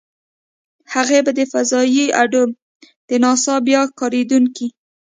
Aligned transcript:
هغې 0.93 1.19
به 1.25 1.31
د 1.39 1.41
فضايي 1.51 2.05
اډو- 2.21 2.43
د 3.09 3.11
ناسا 3.23 3.55
بیا 3.67 3.81
کارېدونکې. 3.99 4.67